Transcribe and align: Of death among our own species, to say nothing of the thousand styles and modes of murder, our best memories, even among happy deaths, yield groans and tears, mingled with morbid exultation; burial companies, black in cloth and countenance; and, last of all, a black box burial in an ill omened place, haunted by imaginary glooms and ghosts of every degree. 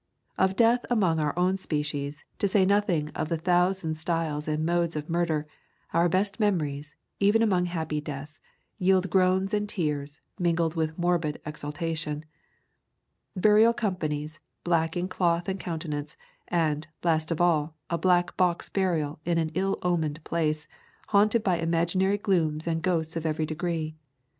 Of 0.35 0.55
death 0.55 0.83
among 0.89 1.19
our 1.19 1.37
own 1.37 1.57
species, 1.57 2.25
to 2.39 2.47
say 2.47 2.65
nothing 2.65 3.09
of 3.09 3.29
the 3.29 3.37
thousand 3.37 3.99
styles 3.99 4.47
and 4.47 4.65
modes 4.65 4.95
of 4.95 5.11
murder, 5.11 5.45
our 5.93 6.09
best 6.09 6.39
memories, 6.39 6.95
even 7.19 7.43
among 7.43 7.65
happy 7.65 8.01
deaths, 8.01 8.39
yield 8.79 9.11
groans 9.11 9.53
and 9.53 9.69
tears, 9.69 10.19
mingled 10.39 10.73
with 10.73 10.97
morbid 10.97 11.39
exultation; 11.45 12.25
burial 13.35 13.73
companies, 13.73 14.39
black 14.63 14.97
in 14.97 15.07
cloth 15.07 15.47
and 15.47 15.59
countenance; 15.59 16.17
and, 16.47 16.87
last 17.03 17.29
of 17.29 17.39
all, 17.39 17.75
a 17.91 17.97
black 17.99 18.35
box 18.35 18.69
burial 18.69 19.19
in 19.23 19.37
an 19.37 19.51
ill 19.53 19.77
omened 19.83 20.23
place, 20.23 20.67
haunted 21.09 21.43
by 21.43 21.59
imaginary 21.59 22.17
glooms 22.17 22.65
and 22.65 22.81
ghosts 22.81 23.15
of 23.15 23.23
every 23.23 23.45
degree. 23.45 23.95